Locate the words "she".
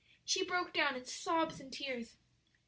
0.25-0.43